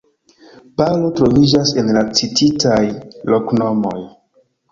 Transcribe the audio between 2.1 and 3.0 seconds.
cititaj